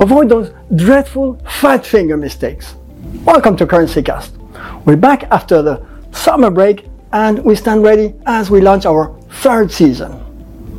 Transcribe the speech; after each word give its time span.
Avoid 0.00 0.30
those 0.30 0.50
dreadful 0.76 1.38
fat 1.60 1.84
finger 1.84 2.16
mistakes. 2.16 2.74
Welcome 3.22 3.54
to 3.58 3.66
CurrencyCast. 3.66 4.86
We're 4.86 4.96
back 4.96 5.24
after 5.24 5.60
the 5.60 5.86
summer 6.10 6.50
break 6.50 6.86
and 7.12 7.44
we 7.44 7.54
stand 7.54 7.82
ready 7.82 8.14
as 8.24 8.50
we 8.50 8.62
launch 8.62 8.86
our 8.86 9.14
third 9.42 9.70
season. 9.70 10.18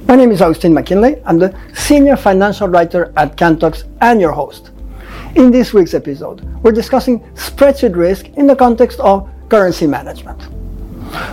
My 0.08 0.16
name 0.16 0.32
is 0.32 0.42
Agustin 0.42 0.74
Mackinlay. 0.74 1.22
I'm 1.24 1.38
the 1.38 1.56
senior 1.76 2.16
financial 2.16 2.68
writer 2.68 3.14
at 3.16 3.38
Kantox 3.38 3.84
and 4.02 4.20
your 4.20 4.32
host. 4.32 4.72
In 5.36 5.52
this 5.52 5.72
week's 5.72 5.94
episode, 5.94 6.42
we're 6.64 6.72
discussing 6.72 7.20
spreadsheet 7.36 7.96
risk 7.96 8.28
in 8.30 8.48
the 8.48 8.56
context 8.56 9.00
of 9.02 9.30
currency 9.50 9.86
management. 9.86 10.48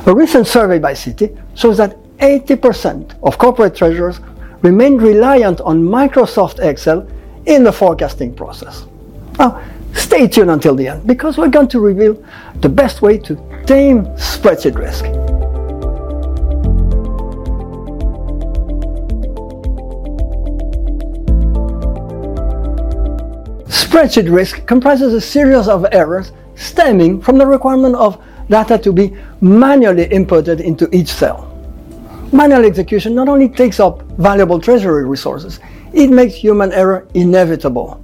A 0.06 0.14
recent 0.14 0.46
survey 0.46 0.78
by 0.78 0.92
Citi 0.92 1.34
shows 1.56 1.78
that 1.78 1.96
80% 2.18 3.18
of 3.22 3.38
corporate 3.38 3.74
treasurers 3.74 4.20
remain 4.60 4.98
reliant 4.98 5.62
on 5.62 5.82
Microsoft 5.82 6.62
Excel 6.62 7.08
in 7.48 7.64
the 7.64 7.72
forecasting 7.72 8.34
process. 8.34 8.84
Now, 9.38 9.64
stay 9.94 10.28
tuned 10.28 10.50
until 10.50 10.76
the 10.76 10.86
end 10.86 11.06
because 11.06 11.38
we're 11.38 11.48
going 11.48 11.68
to 11.68 11.80
reveal 11.80 12.22
the 12.60 12.68
best 12.68 13.00
way 13.02 13.18
to 13.18 13.36
tame 13.66 14.04
spreadsheet 14.16 14.76
risk. 14.76 15.04
Spreadsheet 23.66 24.32
risk 24.32 24.66
comprises 24.66 25.14
a 25.14 25.20
series 25.20 25.68
of 25.68 25.86
errors 25.90 26.32
stemming 26.54 27.20
from 27.20 27.38
the 27.38 27.46
requirement 27.46 27.94
of 27.96 28.22
data 28.50 28.76
to 28.78 28.92
be 28.92 29.16
manually 29.40 30.06
inputted 30.06 30.60
into 30.60 30.94
each 30.94 31.08
cell. 31.08 31.46
Manual 32.30 32.66
execution 32.66 33.14
not 33.14 33.26
only 33.28 33.48
takes 33.48 33.80
up 33.80 34.02
valuable 34.18 34.60
treasury 34.60 35.06
resources, 35.06 35.60
it 35.92 36.10
makes 36.10 36.34
human 36.34 36.72
error 36.72 37.06
inevitable. 37.14 38.02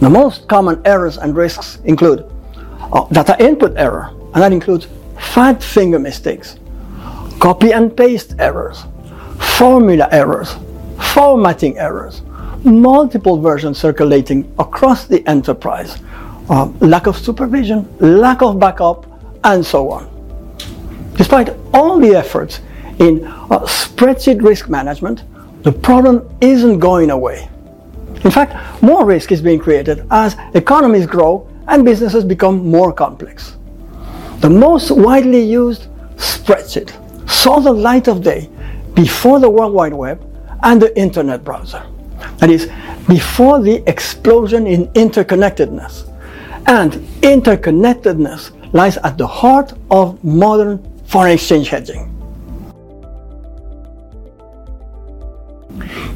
The 0.00 0.10
most 0.10 0.48
common 0.48 0.80
errors 0.84 1.18
and 1.18 1.36
risks 1.36 1.78
include 1.84 2.24
uh, 2.92 3.04
data 3.12 3.36
input 3.42 3.76
error, 3.76 4.10
and 4.34 4.42
that 4.42 4.52
includes 4.52 4.86
fat 5.18 5.62
finger 5.62 5.98
mistakes, 5.98 6.58
copy 7.38 7.72
and 7.72 7.96
paste 7.96 8.34
errors, 8.38 8.84
formula 9.38 10.08
errors, 10.10 10.56
formatting 11.14 11.78
errors, 11.78 12.22
multiple 12.64 13.40
versions 13.40 13.78
circulating 13.78 14.52
across 14.58 15.06
the 15.06 15.26
enterprise, 15.28 15.98
uh, 16.50 16.66
lack 16.80 17.06
of 17.06 17.16
supervision, 17.16 17.88
lack 18.00 18.42
of 18.42 18.58
backup, 18.58 19.06
and 19.44 19.64
so 19.64 19.90
on. 19.90 20.08
Despite 21.14 21.50
all 21.72 21.98
the 21.98 22.14
efforts 22.16 22.60
in 22.98 23.24
uh, 23.24 23.60
spreadsheet 23.60 24.42
risk 24.42 24.68
management, 24.68 25.24
the 25.62 25.72
problem 25.72 26.28
isn't 26.40 26.78
going 26.78 27.10
away. 27.10 27.48
In 28.24 28.30
fact, 28.30 28.82
more 28.82 29.04
risk 29.04 29.32
is 29.32 29.40
being 29.40 29.58
created 29.58 30.06
as 30.10 30.36
economies 30.54 31.06
grow 31.06 31.48
and 31.68 31.84
businesses 31.84 32.24
become 32.24 32.68
more 32.68 32.92
complex. 32.92 33.56
The 34.40 34.50
most 34.50 34.90
widely 34.90 35.40
used 35.40 35.88
spreadsheet 36.16 36.90
saw 37.28 37.60
the 37.60 37.72
light 37.72 38.08
of 38.08 38.22
day 38.22 38.48
before 38.94 39.40
the 39.40 39.48
World 39.48 39.72
Wide 39.72 39.94
Web 39.94 40.20
and 40.62 40.80
the 40.80 40.96
Internet 40.98 41.44
browser. 41.44 41.84
That 42.38 42.50
is, 42.50 42.70
before 43.08 43.60
the 43.60 43.82
explosion 43.88 44.66
in 44.66 44.86
interconnectedness. 44.88 46.08
And 46.66 46.92
interconnectedness 47.22 48.72
lies 48.72 48.96
at 48.98 49.18
the 49.18 49.26
heart 49.26 49.72
of 49.90 50.22
modern 50.22 50.78
foreign 51.04 51.32
exchange 51.32 51.68
hedging. 51.68 52.11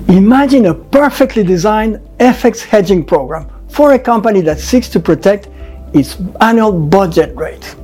Imagine 0.08 0.66
a 0.66 0.74
perfectly 0.74 1.42
designed 1.42 1.96
FX 2.18 2.64
hedging 2.64 3.04
program 3.04 3.50
for 3.68 3.94
a 3.94 3.98
company 3.98 4.40
that 4.42 4.60
seeks 4.60 4.88
to 4.90 5.00
protect 5.00 5.48
its 5.92 6.16
annual 6.40 6.72
budget 6.72 7.34
rate. 7.34 7.74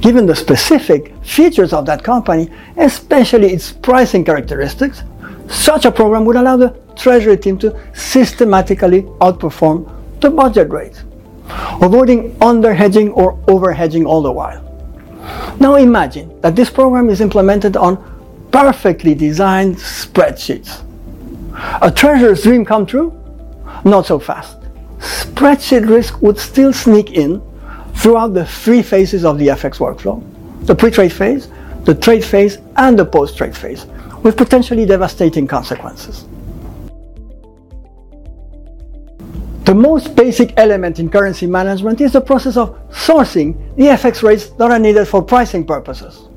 Given 0.00 0.26
the 0.26 0.36
specific 0.36 1.12
features 1.24 1.72
of 1.72 1.84
that 1.86 2.04
company, 2.04 2.48
especially 2.76 3.52
its 3.52 3.72
pricing 3.72 4.24
characteristics, 4.24 5.02
such 5.48 5.84
a 5.84 5.90
program 5.90 6.24
would 6.26 6.36
allow 6.36 6.56
the 6.56 6.76
treasury 6.94 7.36
team 7.36 7.58
to 7.58 7.76
systematically 7.92 9.02
outperform 9.20 9.90
the 10.20 10.30
budget 10.30 10.70
rate, 10.70 11.02
avoiding 11.82 12.36
underhedging 12.36 13.10
or 13.16 13.36
overhedging 13.48 14.06
all 14.06 14.22
the 14.22 14.30
while. 14.30 14.62
Now 15.58 15.74
imagine 15.74 16.40
that 16.42 16.54
this 16.54 16.70
program 16.70 17.10
is 17.10 17.20
implemented 17.20 17.76
on 17.76 17.98
perfectly 18.52 19.12
designed 19.12 19.74
spreadsheets. 19.74 20.84
A 21.82 21.90
treasurer's 21.90 22.42
dream 22.42 22.64
come 22.64 22.86
true? 22.86 23.12
Not 23.84 24.06
so 24.06 24.18
fast. 24.18 24.58
Spreadsheet 24.98 25.88
risk 25.88 26.20
would 26.22 26.38
still 26.38 26.72
sneak 26.72 27.12
in 27.12 27.42
throughout 27.94 28.34
the 28.34 28.44
three 28.44 28.82
phases 28.82 29.24
of 29.24 29.38
the 29.38 29.48
FX 29.48 29.78
workflow 29.78 30.22
the 30.66 30.74
pre 30.74 30.90
trade 30.90 31.12
phase, 31.12 31.48
the 31.84 31.94
trade 31.94 32.24
phase, 32.24 32.58
and 32.76 32.98
the 32.98 33.04
post 33.04 33.36
trade 33.36 33.56
phase, 33.56 33.86
with 34.22 34.36
potentially 34.36 34.84
devastating 34.84 35.46
consequences. 35.46 36.24
The 39.64 39.74
most 39.74 40.14
basic 40.16 40.54
element 40.56 40.98
in 40.98 41.08
currency 41.08 41.46
management 41.46 42.00
is 42.00 42.12
the 42.12 42.20
process 42.20 42.56
of 42.56 42.76
sourcing 42.90 43.54
the 43.76 43.84
FX 43.84 44.22
rates 44.22 44.50
that 44.50 44.70
are 44.70 44.78
needed 44.78 45.06
for 45.06 45.22
pricing 45.22 45.64
purposes. 45.64 46.28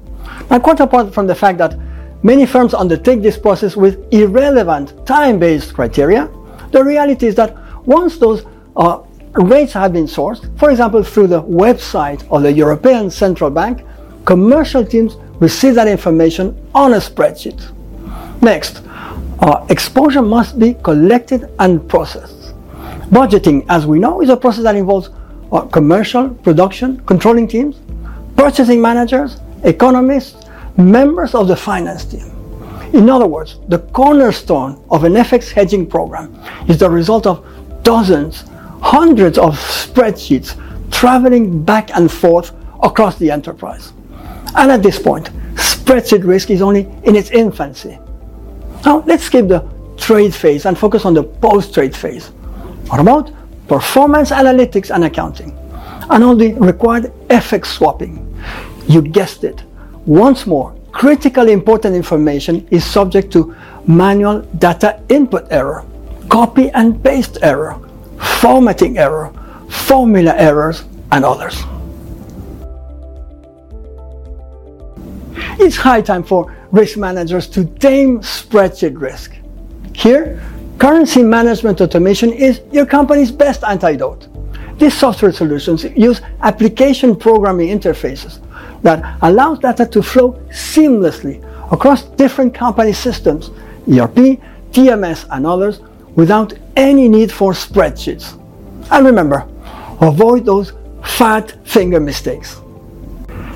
Now, 0.49 0.59
quite 0.59 0.79
apart 0.79 1.13
from 1.13 1.27
the 1.27 1.35
fact 1.35 1.57
that 1.59 1.75
Many 2.21 2.45
firms 2.45 2.73
undertake 2.73 3.21
this 3.21 3.37
process 3.37 3.77
with 3.77 4.11
irrelevant 4.13 5.05
time-based 5.05 5.73
criteria. 5.73 6.29
The 6.71 6.83
reality 6.83 7.27
is 7.27 7.35
that 7.35 7.55
once 7.85 8.17
those 8.17 8.45
uh, 8.75 9.03
rates 9.33 9.71
have 9.73 9.93
been 9.93 10.05
sourced, 10.05 10.57
for 10.59 10.69
example 10.69 11.01
through 11.01 11.27
the 11.27 11.41
website 11.43 12.27
of 12.29 12.43
the 12.43 12.51
European 12.51 13.09
Central 13.09 13.49
Bank, 13.49 13.85
commercial 14.25 14.85
teams 14.85 15.15
receive 15.39 15.75
that 15.75 15.87
information 15.87 16.57
on 16.75 16.93
a 16.93 16.97
spreadsheet. 16.97 17.71
Next, 18.41 18.81
uh, 19.39 19.65
exposure 19.69 20.21
must 20.21 20.59
be 20.59 20.73
collected 20.83 21.49
and 21.59 21.87
processed. 21.87 22.53
Budgeting, 23.11 23.65
as 23.69 23.85
we 23.85 23.97
know, 23.97 24.21
is 24.21 24.29
a 24.29 24.35
process 24.35 24.63
that 24.63 24.75
involves 24.75 25.09
uh, 25.53 25.61
commercial, 25.61 26.29
production, 26.29 26.99
controlling 27.05 27.47
teams, 27.47 27.77
purchasing 28.35 28.81
managers, 28.81 29.37
economists, 29.63 30.48
members 30.79 31.35
of 31.35 31.47
the 31.47 31.55
finance 31.55 32.05
team. 32.05 32.31
In 32.93 33.09
other 33.09 33.27
words, 33.27 33.59
the 33.67 33.79
cornerstone 33.79 34.83
of 34.89 35.03
an 35.03 35.13
FX 35.13 35.51
hedging 35.51 35.85
program 35.85 36.35
is 36.67 36.79
the 36.79 36.89
result 36.89 37.27
of 37.27 37.45
dozens, 37.83 38.45
hundreds 38.81 39.37
of 39.37 39.55
spreadsheets 39.55 40.59
traveling 40.91 41.63
back 41.63 41.91
and 41.95 42.11
forth 42.11 42.51
across 42.81 43.17
the 43.19 43.29
enterprise. 43.29 43.93
And 44.55 44.71
at 44.71 44.81
this 44.81 44.97
point, 44.97 45.29
spreadsheet 45.55 46.25
risk 46.25 46.49
is 46.49 46.61
only 46.61 46.81
in 47.03 47.15
its 47.15 47.29
infancy. 47.29 47.99
Now, 48.85 49.03
let's 49.05 49.25
skip 49.25 49.47
the 49.47 49.69
trade 49.97 50.33
phase 50.33 50.65
and 50.65 50.77
focus 50.77 51.05
on 51.05 51.13
the 51.13 51.23
post 51.23 51.73
trade 51.73 51.95
phase. 51.95 52.27
What 52.87 52.99
about 52.99 53.31
performance 53.67 54.31
analytics 54.31 54.93
and 54.93 55.03
accounting? 55.03 55.55
And 56.09 56.23
all 56.23 56.35
the 56.35 56.53
required 56.53 57.13
FX 57.27 57.67
swapping. 57.67 58.25
You 58.87 59.03
guessed 59.03 59.43
it, 59.43 59.63
once 60.09 60.47
more, 60.47 60.75
critically 60.91 61.51
important 61.51 61.95
information 61.95 62.67
is 62.71 62.83
subject 62.83 63.31
to 63.31 63.55
manual 63.85 64.41
data 64.57 64.99
input 65.07 65.45
error, 65.51 65.85
copy 66.29 66.71
and 66.71 67.03
paste 67.03 67.37
error, 67.43 67.79
formatting 68.17 68.97
error, 68.97 69.31
formula 69.69 70.33
errors, 70.35 70.83
and 71.11 71.23
others. 71.23 71.61
It's 75.59 75.75
high 75.75 76.01
time 76.01 76.23
for 76.23 76.55
risk 76.71 76.97
managers 76.97 77.45
to 77.49 77.65
tame 77.65 78.21
spreadsheet 78.21 78.99
risk. 78.99 79.35
Here, 79.93 80.41
currency 80.79 81.21
management 81.21 81.81
automation 81.81 82.33
is 82.33 82.61
your 82.71 82.87
company's 82.87 83.31
best 83.31 83.63
antidote. 83.63 84.27
These 84.79 84.97
software 84.97 85.33
solutions 85.33 85.83
use 85.83 86.21
application 86.41 87.15
programming 87.15 87.67
interfaces 87.67 88.39
that 88.81 89.17
allows 89.21 89.59
data 89.59 89.85
to 89.85 90.01
flow 90.01 90.33
seamlessly 90.49 91.43
across 91.71 92.03
different 92.03 92.53
company 92.53 92.93
systems, 92.93 93.49
ERP, 93.87 94.39
TMS, 94.71 95.27
and 95.31 95.45
others, 95.45 95.81
without 96.15 96.53
any 96.75 97.07
need 97.07 97.31
for 97.31 97.53
spreadsheets. 97.53 98.35
And 98.91 99.05
remember, 99.05 99.47
avoid 100.01 100.45
those 100.45 100.73
fat 101.03 101.65
finger 101.67 101.99
mistakes. 101.99 102.61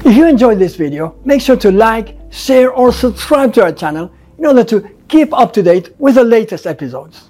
If 0.05 0.15
you 0.15 0.27
enjoyed 0.27 0.59
this 0.59 0.75
video, 0.75 1.15
make 1.23 1.41
sure 1.41 1.55
to 1.57 1.71
like, 1.71 2.17
share, 2.29 2.71
or 2.71 2.91
subscribe 2.91 3.53
to 3.53 3.63
our 3.63 3.71
channel 3.71 4.11
in 4.37 4.45
order 4.45 4.63
to 4.65 4.89
keep 5.07 5.33
up 5.33 5.53
to 5.53 5.63
date 5.63 5.93
with 5.97 6.15
the 6.15 6.23
latest 6.23 6.67
episodes. 6.67 7.29